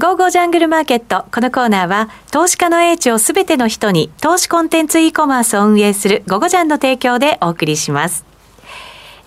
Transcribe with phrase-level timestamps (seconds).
[0.00, 1.26] ゴーゴージャングルマーケット。
[1.30, 8.24] このコーナーは、投資家の英知をすべての人に、投資コンテンツ e コマースを運営するゴゴジャンの提供でお送りします。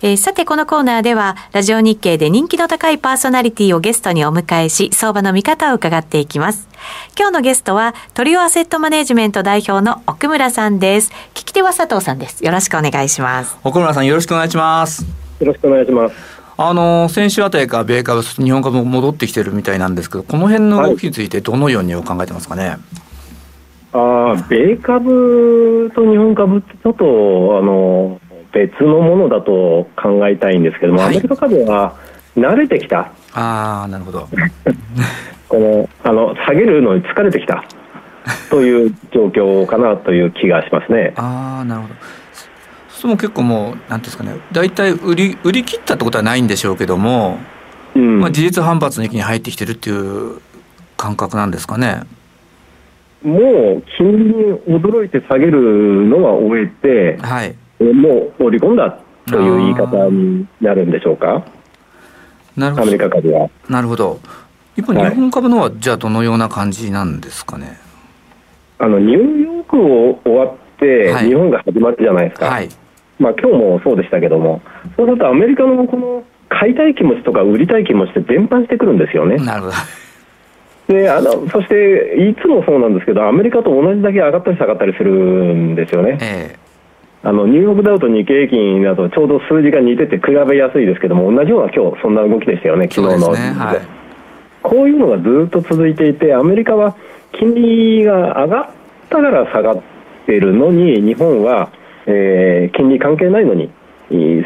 [0.02, 6.68] えー、さて、このコーナーでは、ラジオ日経で人気の高いパーソナリティをゲストにお迎えし、相場の見方を伺っていきます。
[7.16, 11.12] 今日のゲストは、トリオアセットマネジメント代表の奥村さんです。
[11.34, 12.44] 聞き手は佐藤さんです。
[12.44, 13.56] よろしくお願いします。
[13.62, 15.06] 奥村さん、よろしくお願いします。
[15.38, 16.33] よろしくお願いします。
[16.56, 22.76] あの先週あたりから米株、日本株も戻ってきてるみたいなんですけど、この辺の動きについて、どのようにお考えてますかね？
[23.92, 28.20] はい、あ米株と日本株って、ちょっとあの
[28.52, 31.96] 別のものだと考えたいんですけども、はい、アメリカ株は
[32.36, 33.10] 慣れてきた。
[33.34, 34.28] あなるほど
[35.48, 37.64] このあの下げるのに疲れてきた
[38.48, 41.14] という状況かなという気がしますね。
[41.18, 41.94] あなるほど
[43.04, 47.38] そも結構もう、なんですかね、大体売り売り切ったってことはないんでしょうけども、
[47.94, 50.40] うん、まあ、事実反発の域に入ってきてるっていう
[50.96, 52.04] 感覚なんですかね。
[53.22, 61.44] もう金利に驚いて下げるのは終えて、はい、もう織り込んだという言い方になるんでしょうか、
[62.56, 63.50] なるほどアメリカ株は。
[63.68, 64.18] なるほど。
[64.78, 67.78] 一方、日本株のは、じゃあ、どのような感じなんですかね？
[68.78, 72.46] あのニューヨークを終わって、日本が始まるじゃないですか。
[72.46, 72.68] はい
[73.18, 74.62] まあ今日もそうでしたけども、
[74.96, 79.36] そうするとアメリカのこの買いたい気持ちとか売りたい気持ちって全般してくるんですよね。
[79.36, 79.74] なるほど
[80.86, 86.18] であのそしていつもそうなんですけど、アメリカと同じだけ上がったり下がったりするんですよね。
[86.20, 86.56] え
[87.26, 93.80] あのニューヨークダウと日経平均だとちょうど数字が似てて比べやすいですけども、同じような今日そんな動きでしたよね、昨日の、ねはい、
[94.62, 96.94] こういうのがずっと続いていて、アメリカは
[97.32, 98.66] 金利が上がっ
[99.08, 99.82] たから下がっ
[100.26, 101.70] ているのに、日本は
[102.06, 103.70] えー、金利関係ないのに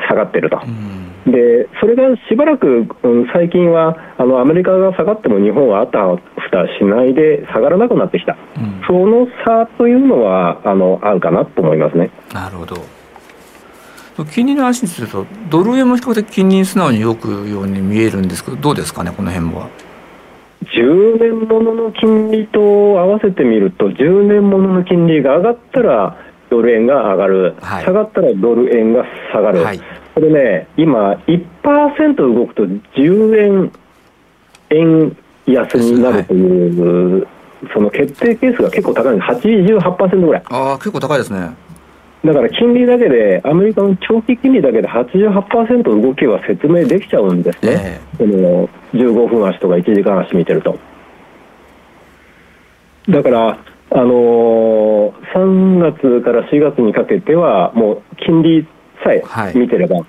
[0.09, 12.11] 下がってると、うん、でそれがしばらく、うん、最近はあのアメリカが下がっても日本はあたふたしないで下がらなくなってきた、うん、その差というのはあのあるかなと思いますね。
[12.33, 12.99] なるほど。
[14.25, 19.69] 金利の話にすると、ドル円も比較的金利に素直に動くように見えるんですけど、どうですかね、この辺は
[20.75, 26.17] ？10年ものの金利と合わせてみると、10年ものの金利が上がったら、
[26.51, 29.81] ドル円が上がる、はい、下がったらドル円が下がる、はい、
[30.15, 33.73] これね、今、1%動くと10円
[34.71, 35.17] 円
[35.47, 37.27] 安になるという、
[37.73, 39.17] その決定ケースが結構高い。
[39.17, 40.43] んです、88%ぐらい。
[40.51, 41.51] あ結構高いですね。
[42.25, 50.79] だから金利だけで、アメリカの長期金利だけで88%動きは説明できちゃうんですね、えー、の15分足とか1時間足見てると。
[53.09, 53.59] だから
[53.91, 58.67] あのー、3月から4月にかけては、もう金利
[59.03, 59.23] さえ
[59.55, 60.05] 見てれば、はい、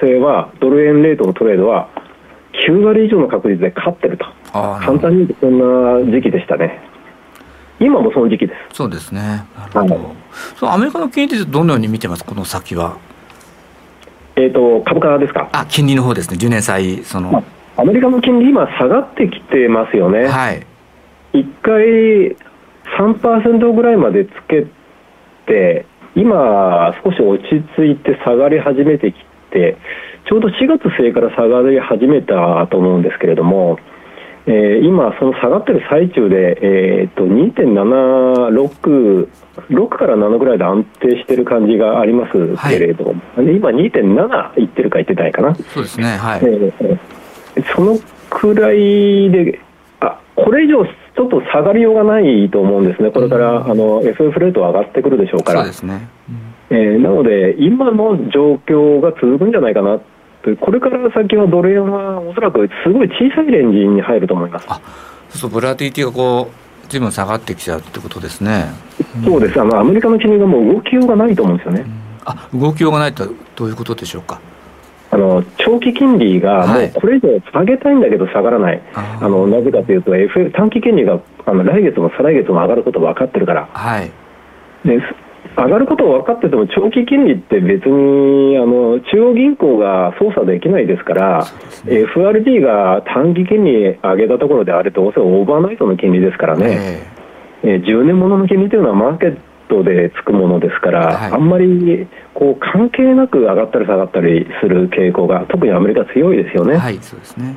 [0.00, 1.88] 為替は、ドル円レートのトレードは、
[2.66, 6.80] 9割以上の確率で勝ってると、簡単に言うとそんな時期でしたね。
[7.78, 8.76] 今もその時期です。
[8.76, 9.20] そうですね。
[9.20, 9.94] なるほど。
[9.94, 10.16] はい、
[10.56, 12.96] そのアメリカの金利ってどのように見てます、この先は。
[14.36, 15.48] えっ、ー、と、株価ですか？
[15.52, 17.38] あ、金利の方ですね、10年債、その、ま
[17.76, 17.82] あ。
[17.82, 20.26] アメリカの金利、今、下がってきてますよね。
[20.26, 20.66] はい。
[21.34, 22.34] 一回、
[22.98, 24.66] 3%ぐらいまでつけ
[25.46, 29.18] て今少し落ち着いて下がり始めてき
[29.50, 29.76] て
[30.28, 33.78] ちょうど4月末から下がり始めたと思うんですけれども、
[34.46, 39.28] えー、今その下がってる最中で、えー、と2.76
[39.70, 42.32] 6から7ぐらいで安定してる感じがあります
[42.68, 45.54] けれども、はい、今2.7いってるかいってないかな。
[45.54, 49.60] そうですねはい、えー、そのくらいで
[50.00, 50.84] あこれ以上
[51.16, 56.08] ちょっと下がりようがないと思うんですね、これから、あの FF レート上がってくるでしょうから、そうですね。
[56.68, 59.98] えー、なので、今の状況が続くんじゃないかな
[60.46, 64.66] とこれから先はドル円はおそらくすごい小さいレンジに入ると思います。
[64.68, 64.80] あ
[65.30, 66.50] そうブラティティがこ
[66.84, 68.66] う、ずいぶん下がってきちゃうってことですね。
[69.24, 69.60] そうです。
[69.60, 71.84] あのアメリカの金利がもう動きようがないと思うんですよね。
[72.24, 74.40] あ動きようがないとどういうことでしょうか。
[75.10, 84.10] あの長期金利がもうこれ以上下げたいんだけど下がらない、はい、あのなぜかというと、F、短期金利があの来月も再来月も上がること分かってるから、はい、
[84.84, 85.00] で
[85.56, 91.46] 上がること分かってても長期金利って別にあの中央銀行が操作できないですから、
[91.84, 97.06] ね、FRB が短期金利上げたところであれと、おそらくオーバーナイトの金利ですからね、
[97.62, 99.38] えー、えー、10年ものの金利というのはマーケッ
[99.68, 106.76] トでつくものですから、はい、あんまりこう関係なく上がったり下がったりする傾向が特にアメリカ強いですよね。
[106.76, 107.56] はい、そうですね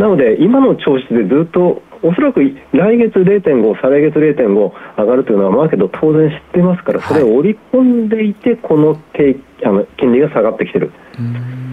[0.00, 10.90] なので今の調子でずっとおそらく来月0.5、再来月0.5上がるというのはマーケット当然知っていますから、それを織り込んでいて、この低あの金利が下がってきてる、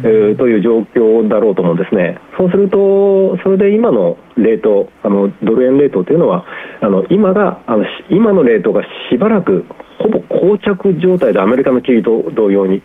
[0.03, 2.19] えー、という状況だろうと思うんですね。
[2.37, 6.43] そうすると、それで今のレート、あのドル円レートというのは、
[6.81, 9.63] あの今があの今のレートがしばらく
[9.99, 12.83] ほぼ膠着状態でアメリカの金利と同様に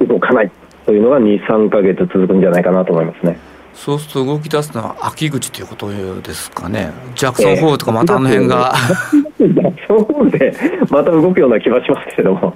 [0.00, 0.50] 動かない
[0.86, 3.51] というのが2、3か月続くんじゃないかなと思いますね。
[3.74, 8.74] そうすると動き出すのは秋口ということですかね、ジャクソンホールとかまたあの辺が、
[9.40, 10.54] えー、ジャクソンホールで
[10.90, 12.54] また動くような気はしますけども。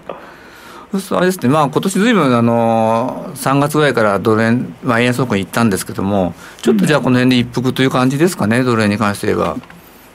[0.92, 6.32] そうするとあれですね、まあ今年ずいぶんあの3月ぐらいからドル円、まあ、円安方向に行ったんですけども、
[6.62, 9.56] ちょっとじゃあこの辺で一服という感じですかね、ドル円に関して言えば。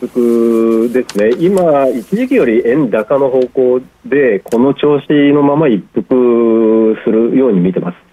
[0.02, 8.11] ですね、今、一時期より円高の方向で、この調子のまま一服するように見てます。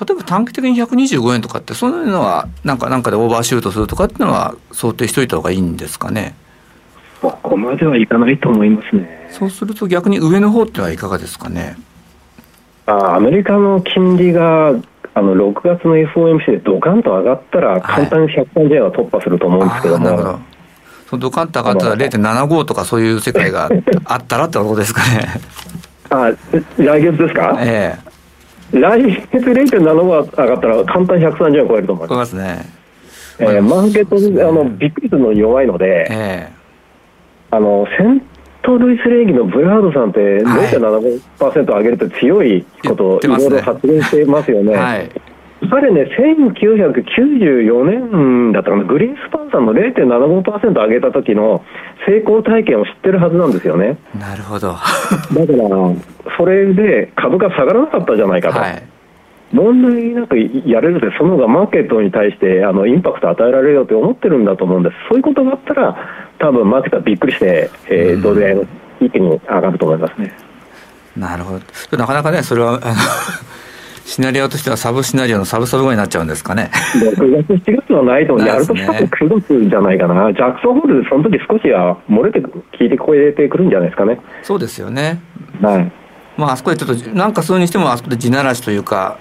[0.00, 6.34] 例えば短期的に125円とかって、そういうのは、なんか、なんかでオーバーシュートするとかっていうのは、想定しといた方がいいんですかね？
[7.20, 9.28] そこまではいかないと思いますね。
[9.30, 11.76] そうすると、逆に上の方ってはいかがですかね？
[12.86, 14.68] あアメリカの金利が
[15.14, 20.06] あの6月の FOMC でドカンと上がったら、簡単に130円は突破すると思うんですけども。
[20.16, 20.42] はい
[21.08, 23.68] そのドカンと上がったら0.75とかそういう世界が
[24.06, 25.28] あったらってことですかね？
[26.08, 26.30] あ
[26.78, 27.54] 来月ですか？
[27.60, 28.11] ええ
[28.72, 32.36] 来月0.75上がったら簡単に130円超えると思います。
[32.36, 32.64] ね。
[33.38, 38.22] えー、マーケットで、あのびっくりするの弱いので、えー、あのセン
[38.62, 40.20] トルイス連議のブラードさんって
[41.40, 44.74] 0.75%上げると強いことをいろいろ発言してますよね。
[44.74, 45.31] はい
[45.72, 51.64] 彼ね、1994年だったかな、グリーンスパンさんの0.75%上げた時の
[52.06, 53.96] 成功体験を知ってるはずなんですよね。
[54.14, 54.68] なるほど。
[54.68, 54.82] だか
[55.32, 55.46] ら、
[56.36, 58.58] それで株価下がらなかったじゃないかと。
[58.58, 58.82] はい
[59.52, 65.94] 問題なくやれるで、その方がマーケットに対してあのインパクト与えられるよって思ってるんだと思うんです、そういうことがあったら、
[66.38, 68.66] 多分マーケットはびっくりして、えー、ドル円、
[68.98, 70.32] 一気に上がると思いますね。
[71.18, 72.94] なるほど、なかなかね、それはあの
[74.12, 76.70] シナリオとしてはサブシナリオのサブサブになっちゃうんですかね。
[76.96, 82.40] 6月、7月はないと思う、やるとしたら9月じゃないかな、ジャクソンホールでその時少しは漏れて、
[82.78, 84.20] 聞いて超えてくるんじゃないですかね。
[84.42, 85.18] そうですよね。
[85.62, 85.92] はい。
[86.36, 89.16] まあ、あそこでちょっと、なんかそうにしても、あそこで地ならしというか、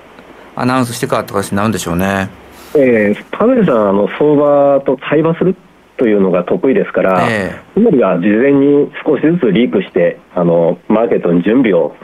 [0.58, 2.28] アナウンスしてからとかになるんでしょうね。
[2.76, 5.56] えー、パウエルさん、あの相場と対話する
[5.96, 11.96] というのが得意ですから、えー、つまりは事前に少しずつリークして、あのマーケットに準備を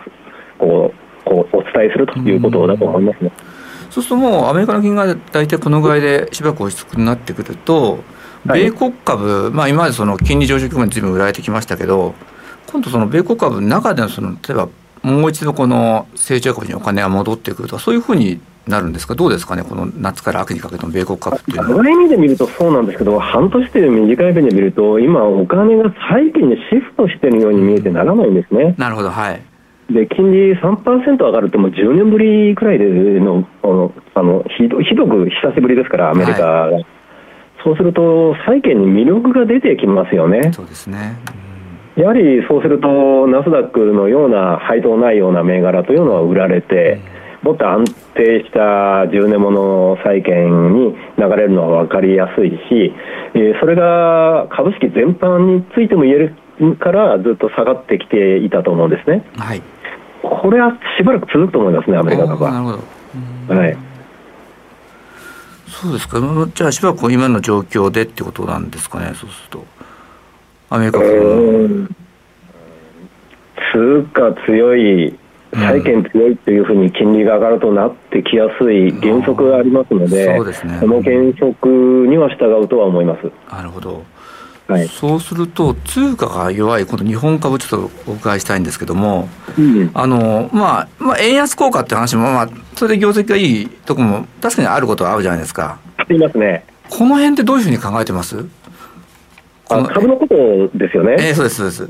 [0.57, 0.93] こ
[1.77, 3.31] うこうお伝えするということだと思いますね。
[3.89, 7.99] そうするともうアメリカの金が大体このぐらいでしばらく落ち着くになってくると、
[8.45, 12.13] 米国株、はい、まあ、今までその金利上昇局面ずいぶん売られてきましたけど、
[12.67, 14.69] 今度その米国株の中でのその例えば
[15.03, 21.83] もう一度この成長株にお金が戻ってくるとかそういうふうになるんですか、どうですかね、この夏から秋にかけての米国株っていうのは。
[21.83, 28.75] 長い目で見るとそうなんですけど、半年という短い目で見ると、今、お金が債券にシフトしているように見えてならないんですね。
[28.77, 29.41] なるほど、はい。
[29.89, 32.85] で金利3%上がるってもう10年ぶりくらいで
[33.19, 36.85] のあのあのひどひどく久しぶりですから、アメリカが、はい、
[37.63, 40.51] そうすると債券に魅力が出てきますよね。
[40.51, 41.15] そうですね、
[41.95, 46.99] うん、やはりそうすると、ナスダックのような配当ないような銘柄というのは売られて、
[47.43, 47.85] もっと安
[48.15, 52.93] 定した10年もの債券に流れるのは分かりやすいし、
[53.35, 56.15] えそれが株式全般についても言え
[56.59, 59.23] るからずっと下がってきていたと思うんですね。
[59.37, 59.61] はい
[60.27, 62.51] これはしばらく続くと思いますね、アメリカ株は。
[62.51, 63.55] なるほど。
[63.55, 63.77] はい。
[65.67, 66.19] そうですか。
[66.55, 69.65] じゃあしばらく今の状況でってことなんですかね、そうすると。
[70.69, 71.89] アメリカ株
[73.71, 75.17] 通貨強い、
[75.53, 81.67] 債券強いっていうふうに金利が上がるとなってきやすい原則がありますので、そうですね、この原則
[82.07, 83.31] には従うとは思います。
[83.51, 84.03] なるほど。
[84.67, 95.79] はい、そうすると通貨が弱いこの日本株ちょっとお伺いしたいんですけども、うん、あのまあ、まあ、円安効果って話も、まあ、それで業績がいいとこも確かにあることはあるじゃないですか。
[95.95, 96.65] ありますね。
[96.89, 98.45] この辺ってどういうふうに考えてます？
[99.69, 100.35] あ株のこと
[100.77, 101.15] ですよね。
[101.19, 101.89] えー、そうですそうです。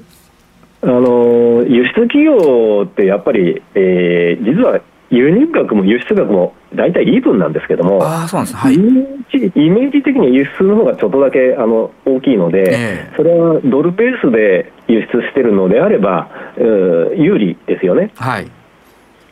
[0.81, 4.79] あの輸出企業ってやっぱり、えー、実は
[5.09, 18.11] 輸入額も輸出額も大体イーブンなんですけども、あそうなんです、はい、イメージ的には輸出の方がちょっとだけあの大きいので、えー、それはドルベースで輸出しているのであれば、有利ですよね。
[18.15, 18.51] はい、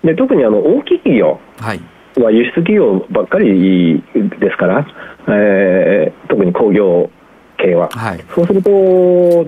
[0.03, 4.01] で特にあの大きい企業は輸出企業ばっかり
[4.39, 4.87] ですから、
[5.27, 7.09] えー、特に工業
[7.57, 8.71] 系は、はい、そうすると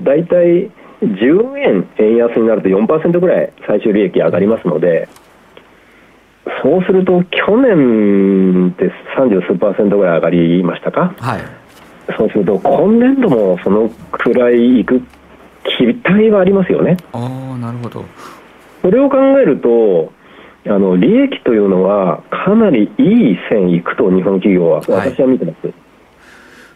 [0.04, 0.70] 大体
[1.02, 5.08] 10円円安になると4%ぐらい最終利益上がりますので。
[6.62, 11.42] そうすると、去年って30数パーセントぐらい上がりましたか、はい。
[12.18, 15.02] そうすると今年度もそのくらいいく
[15.78, 16.98] 期待はありますよね。
[17.12, 18.06] ああなるほど。
[18.82, 20.14] それを考えると
[20.66, 25.68] あの利益というのはかなりいい線いくと日本企業は私は見てます。
[25.68, 25.74] はい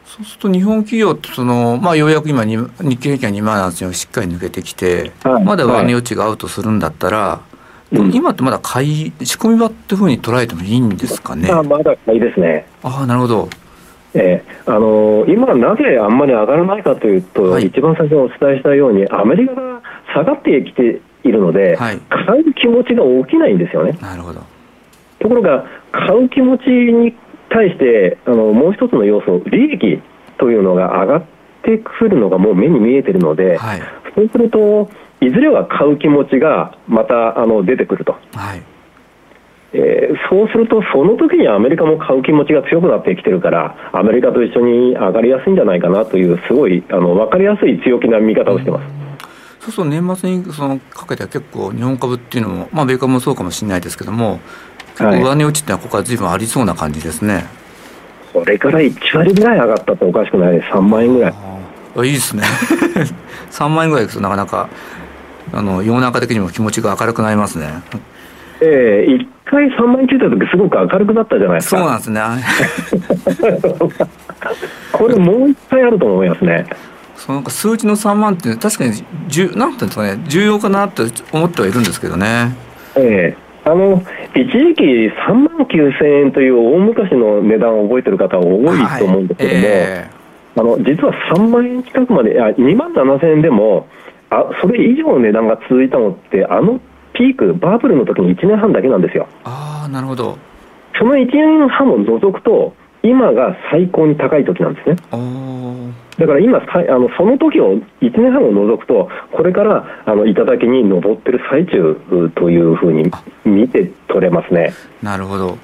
[0.03, 2.57] そうすると日本企業ってその、まあ、ようやく今日
[2.97, 7.39] 経平均が2万8000をしっかり抜けてきて、はい、まだ上値余地がアウトするんだったら、
[7.91, 11.49] はい、今ってまだ買い仕込み場っていうふうに捉えてもいいんですかね？
[11.51, 12.65] あまだ買いですね。
[12.83, 13.49] あなるほど。
[14.13, 19.81] えー、あのー、今、なぜあんまり上がらないかというと、はい、一番最初にお伝えしたように、アメリカが
[20.13, 23.97] 下がってきているので、はい、買う気持ちが起きないんですよね。
[24.01, 24.41] なるほど
[25.19, 27.15] ところが、買う気持ちに
[27.49, 30.01] 対してあのもう一つの要素、利益
[30.37, 31.23] というのが上がっ
[31.63, 33.81] てくるのがもう目に見えているので、はい、
[34.13, 34.89] そうすると、
[35.21, 38.13] いずれは買う気持ちがまたあの出てくると。
[38.33, 38.63] はい。
[39.73, 49.01] えー、そうすると、その時にアメリカも買う気持ちが強くなってきてるから、アメリカと一緒に上がりやすいんじゃないかなという、すごいあの分かりやすい強気な見方をしてます。
[49.61, 54.39] そうそう年末にそのかけては結構日本株っていうのも、まあ、米株もそうかもしれないですけども
[54.97, 57.45] 結構上値落ちってのはここはずいぶんありそうな感じですね、
[58.33, 60.69] これから1割ぐらい上がったっておかしくないです。
[60.69, 62.07] 3万円ぐらい。
[62.07, 62.43] いいですね。
[63.51, 64.69] 3万円ぐらいいくとなかなか
[65.53, 67.67] あの世の中的にも気持ちが明るくなりますね。
[68.61, 71.77] ええー、1回3万円ついた時すごく明るくなったじゃないですか。
[71.77, 72.21] そうなんですね。
[74.91, 76.65] これもう一回あると思いますね。
[77.15, 78.97] そのなんか数値の3万って確かになん
[79.29, 80.19] ていうんですかね。
[80.27, 82.55] 重要かなって思ってはいるんですけどね。
[82.95, 83.51] ええ。
[83.63, 84.01] あの
[84.35, 88.43] 一時期3万9000円という大昔の値段を覚えてる方多
[88.75, 93.87] いと思うんですけども、はいえー、あの実は3万円近くまであ2万7000円でも
[94.31, 96.79] あそれ以上の値段が続いたのってあの
[97.13, 99.27] ピークバブルの時に1年半だけなんですよ。
[99.43, 100.37] ああなるほど。
[100.97, 102.73] その1年半を除くと
[103.03, 104.95] 今が最高に高い時なんですね。
[106.17, 106.61] だから今あ
[106.97, 113.11] のその時を1年半を除くとこれからあの頂に上ってる最中というふうに
[113.43, 114.73] 見て取れますね。
[115.01, 115.57] なるほど。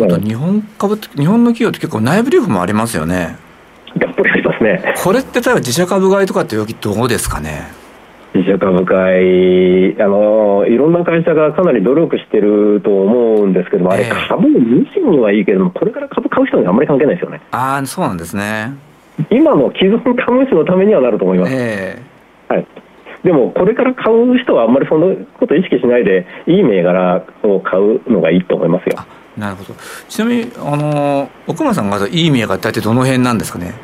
[0.00, 3.36] あと日本株って日本の企業って結構内部留保もありますよね。
[3.98, 4.94] やっぱりありますね。
[5.02, 7.68] これって例えば自社株買いとかって時どうですかね？
[8.34, 17.40] 自社株買いあのいろんな会社がかなり努力してると思うんですけども、あれ、株無心にはいいけれども、これから株買う人にあんまり関係ないですよね。
[17.50, 18.72] ああ、そうなんですね。
[19.30, 21.52] 今の既存株主のためにはなると思います。
[21.54, 22.66] えー、はい。
[23.22, 28.96] でも、これから買う人はあんまりそのこと意識しないで、いい銘柄を買うのがいいと思いますよ。
[29.36, 29.74] なるほど。
[30.08, 33.74] ちなみに、あの奥村さんがいい銘柄って大体どの辺なんですかね？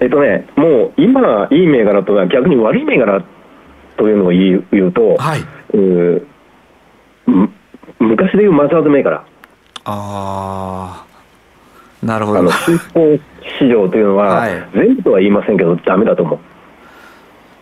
[0.00, 3.22] えっとね、もう今、いい銘柄とは逆に悪い銘柄
[4.00, 5.40] というのを言う言うと、はい、
[5.76, 6.26] う
[7.98, 9.22] 昔でいうマザーズ銘柄。
[9.84, 11.04] あ
[12.02, 12.38] あ、なるほど。
[12.38, 13.18] あの新興
[13.58, 16.38] 市場というのは、はい、全部とは言いませんけど、だめだと思う。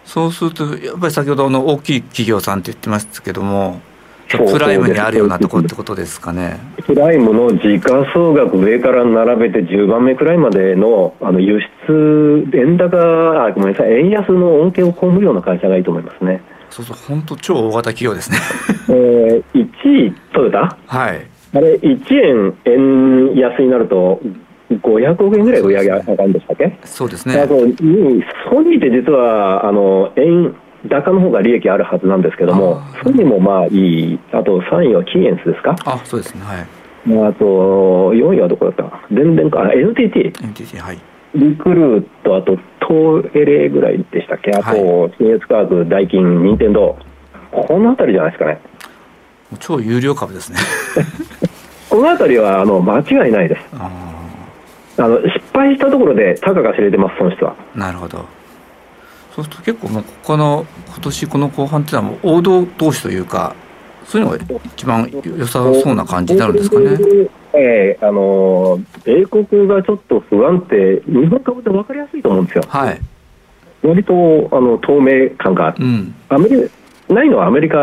[0.05, 3.81] そうすると、やっぱり先ほどの大きい企業さんって言ってましたけども、
[4.37, 6.59] プライムにあるようなところってことですかね。
[6.87, 12.97] プライムの時価総額上から並べて10番目くらいまでのあの輸出、円高
[13.47, 16.43] あ、ごめんなさい、円安の恩恵を被るような会社がいいと思いますね。
[16.71, 18.39] そうそう、本当、超大型企業ですね。
[18.91, 24.21] えー、1位、トヨタ、はい、あれ、1円円安になると、
[24.71, 26.79] 500億円ぐらい売り上げ上がるんでしたっけ？
[26.85, 27.41] そうですね。
[27.41, 30.55] あと、ソニーって実は、あの、円、
[30.87, 33.71] 高の方が利益あるはずなんですけども、ソニーもまあい
[34.15, 35.75] い、あと3位はキーエンスですか？
[35.85, 37.29] あそうですね、はい。
[37.29, 39.01] あと4位はどこだった？
[39.13, 40.33] 全然か、NTT。
[40.43, 40.99] NTT、はい。
[41.35, 42.57] リクルート、あと
[42.87, 46.97] 東エレぐらいでしたっけ、あと、新越科学、ダイキン、任天堂、
[47.51, 48.61] この辺りじゃないですかね？
[49.61, 50.59] 超有料株ですね
[51.89, 53.63] この辺りはあの間違いないです。
[53.73, 53.89] あ
[55.09, 57.55] の失敗したところで、たかが知れてます、損失は。
[57.75, 58.25] なるほど。
[59.39, 63.55] そうすると結構もうここの今年この後半っていうのはもう王道投資というか
[64.05, 66.99] そういうのが一番良さそうな感じになるんですかね。
[67.53, 72.65] えー、あの米国がちょっと不安定、日本株って分かりやすいと思うんですよ。
[72.69, 73.01] はい、
[73.83, 76.71] 割とあの透明感が、うん、アメリ
[77.09, 77.77] ないのはアメリカ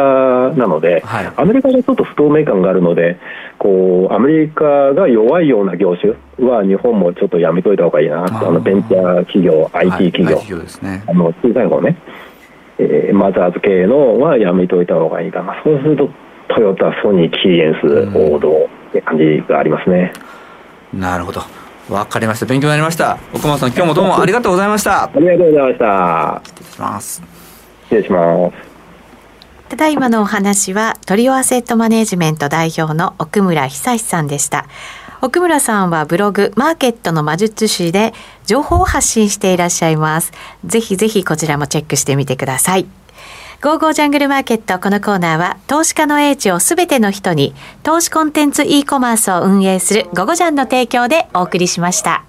[0.55, 3.17] なので、はい、アメリカがちょっと不透明感があるので、
[3.57, 6.13] こうアメリカが弱いような業種
[6.47, 11.97] は日本もちょっとやめといた方がいいなあのベンチャー企業、IT 企業、はいね、あの小さい方ね、
[12.77, 16.09] えー、マザーズ系のはやめといた方がいいかな、そうすると
[16.47, 20.13] トヨタ、ソニー、キーエンス、王道って感じがありますね。
[20.93, 21.41] なるほど
[21.89, 22.45] わかりました。
[22.45, 23.17] 勉強になりました。
[23.33, 25.03] 奥間さん、今日もどうもありがとうございました。
[25.03, 26.41] ありがとうございました。
[26.43, 27.23] 失礼します。
[27.83, 28.74] 失礼します。
[29.69, 34.67] ただいまのお話はトリオアセットマネジメント代表の奥村久さんでした
[35.21, 38.13] 奥村さんはブログマーケットの魔術師で
[38.45, 40.31] 情報を発信していらっしゃいます。
[40.65, 42.85] ぜひぜひこちらもチェックしてみてください。
[43.63, 52.25] ゴーゴージャングルマーケットこのコーナーは投資家の英知をすべての人に投資コンテンツ e コマースを運営するゴゴジャンの提供でお送りしました。